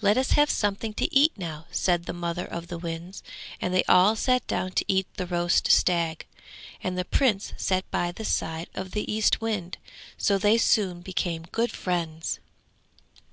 [0.00, 3.22] 'Let us have something to eat now!' said the mother of the winds;
[3.60, 6.26] and they all sat down to eat the roast stag,
[6.82, 9.78] and the Prince sat by the side of the Eastwind,
[10.18, 12.40] so they soon became good friends.